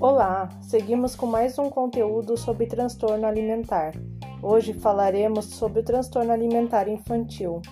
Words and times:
Olá, 0.00 0.48
seguimos 0.60 1.14
com 1.14 1.26
mais 1.26 1.58
um 1.58 1.70
conteúdo 1.70 2.36
sobre 2.36 2.66
transtorno 2.66 3.26
alimentar. 3.26 3.92
Hoje 4.42 4.72
falaremos 4.72 5.44
sobre 5.46 5.80
o 5.80 5.84
transtorno 5.84 6.32
alimentar 6.32 6.88
infantil. 6.88 7.62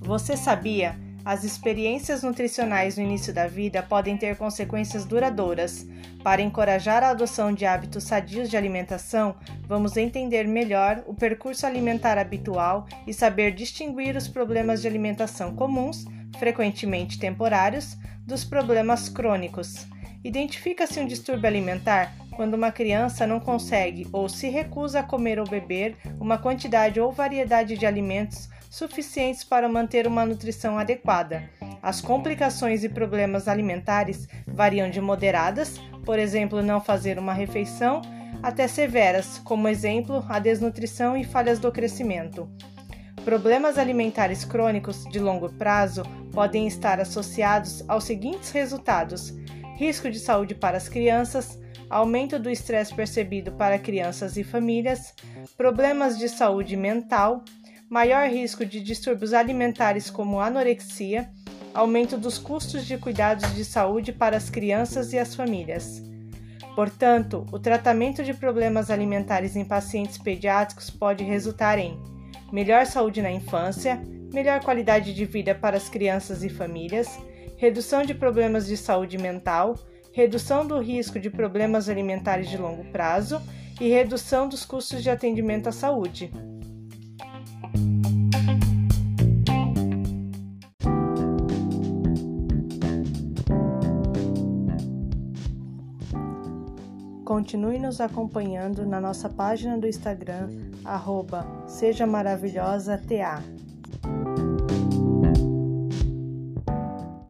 Você 0.00 0.36
sabia? 0.36 1.07
As 1.24 1.44
experiências 1.44 2.22
nutricionais 2.22 2.96
no 2.96 3.02
início 3.02 3.32
da 3.34 3.46
vida 3.46 3.82
podem 3.82 4.16
ter 4.16 4.36
consequências 4.36 5.04
duradouras. 5.04 5.86
Para 6.22 6.42
encorajar 6.42 7.02
a 7.02 7.10
adoção 7.10 7.52
de 7.52 7.66
hábitos 7.66 8.04
sadios 8.04 8.48
de 8.48 8.56
alimentação, 8.56 9.36
vamos 9.66 9.96
entender 9.96 10.46
melhor 10.46 11.02
o 11.06 11.14
percurso 11.14 11.66
alimentar 11.66 12.18
habitual 12.18 12.86
e 13.06 13.12
saber 13.12 13.52
distinguir 13.52 14.16
os 14.16 14.28
problemas 14.28 14.80
de 14.80 14.88
alimentação 14.88 15.54
comuns, 15.54 16.04
frequentemente 16.38 17.18
temporários, 17.18 17.96
dos 18.26 18.44
problemas 18.44 19.08
crônicos. 19.08 19.86
Identifica-se 20.22 21.00
um 21.00 21.06
distúrbio 21.06 21.46
alimentar 21.46 22.12
quando 22.36 22.54
uma 22.54 22.70
criança 22.70 23.26
não 23.26 23.40
consegue 23.40 24.06
ou 24.12 24.28
se 24.28 24.48
recusa 24.48 25.00
a 25.00 25.02
comer 25.02 25.38
ou 25.38 25.48
beber 25.48 25.96
uma 26.20 26.38
quantidade 26.38 27.00
ou 27.00 27.10
variedade 27.10 27.76
de 27.76 27.86
alimentos 27.86 28.48
suficientes 28.70 29.44
para 29.44 29.68
manter 29.68 30.06
uma 30.06 30.26
nutrição 30.26 30.78
adequada. 30.78 31.48
As 31.82 32.00
complicações 32.00 32.84
e 32.84 32.88
problemas 32.88 33.48
alimentares 33.48 34.28
variam 34.46 34.90
de 34.90 35.00
moderadas, 35.00 35.80
por 36.04 36.18
exemplo, 36.18 36.62
não 36.62 36.80
fazer 36.80 37.18
uma 37.18 37.32
refeição, 37.32 38.02
até 38.42 38.68
severas, 38.68 39.38
como 39.38 39.68
exemplo, 39.68 40.24
a 40.28 40.38
desnutrição 40.38 41.16
e 41.16 41.24
falhas 41.24 41.58
do 41.58 41.72
crescimento. 41.72 42.48
Problemas 43.24 43.76
alimentares 43.78 44.44
crônicos 44.44 45.04
de 45.04 45.18
longo 45.18 45.52
prazo 45.52 46.02
podem 46.32 46.66
estar 46.66 47.00
associados 47.00 47.84
aos 47.88 48.04
seguintes 48.04 48.50
resultados: 48.50 49.34
risco 49.76 50.10
de 50.10 50.18
saúde 50.18 50.54
para 50.54 50.76
as 50.76 50.88
crianças, 50.88 51.58
aumento 51.90 52.38
do 52.38 52.50
estresse 52.50 52.94
percebido 52.94 53.52
para 53.52 53.78
crianças 53.78 54.36
e 54.36 54.44
famílias, 54.44 55.14
problemas 55.56 56.18
de 56.18 56.28
saúde 56.28 56.76
mental, 56.76 57.42
maior 57.88 58.28
risco 58.28 58.66
de 58.66 58.80
distúrbios 58.80 59.32
alimentares 59.32 60.10
como 60.10 60.40
anorexia, 60.40 61.30
aumento 61.72 62.18
dos 62.18 62.38
custos 62.38 62.84
de 62.84 62.98
cuidados 62.98 63.54
de 63.54 63.64
saúde 63.64 64.12
para 64.12 64.36
as 64.36 64.50
crianças 64.50 65.12
e 65.12 65.18
as 65.18 65.34
famílias. 65.34 66.02
Portanto, 66.74 67.46
o 67.50 67.58
tratamento 67.58 68.22
de 68.22 68.34
problemas 68.34 68.90
alimentares 68.90 69.56
em 69.56 69.64
pacientes 69.64 70.18
pediátricos 70.18 70.90
pode 70.90 71.24
resultar 71.24 71.78
em 71.78 71.98
melhor 72.52 72.86
saúde 72.86 73.22
na 73.22 73.30
infância, 73.30 74.00
melhor 74.32 74.62
qualidade 74.62 75.14
de 75.14 75.24
vida 75.24 75.54
para 75.54 75.76
as 75.76 75.88
crianças 75.88 76.44
e 76.44 76.48
famílias, 76.48 77.18
redução 77.56 78.02
de 78.02 78.14
problemas 78.14 78.66
de 78.66 78.76
saúde 78.76 79.18
mental, 79.18 79.74
redução 80.12 80.66
do 80.66 80.78
risco 80.78 81.18
de 81.18 81.30
problemas 81.30 81.88
alimentares 81.88 82.48
de 82.48 82.56
longo 82.56 82.84
prazo 82.92 83.40
e 83.80 83.88
redução 83.88 84.48
dos 84.48 84.64
custos 84.64 85.02
de 85.02 85.10
atendimento 85.10 85.68
à 85.68 85.72
saúde. 85.72 86.30
Continue 97.24 97.78
nos 97.78 98.00
acompanhando 98.00 98.86
na 98.86 99.00
nossa 99.00 99.28
página 99.28 99.78
do 99.78 99.86
Instagram, 99.86 100.48
arroba 100.84 101.46
Seja 101.66 102.06
Maravilhosa. 102.06 103.00